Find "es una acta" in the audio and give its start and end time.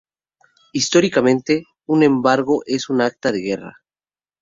2.65-3.31